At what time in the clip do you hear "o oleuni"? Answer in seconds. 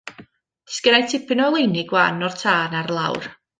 1.45-1.83